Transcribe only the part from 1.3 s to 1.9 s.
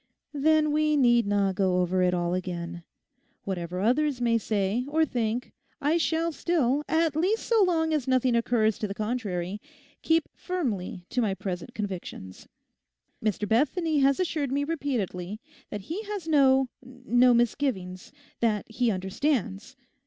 go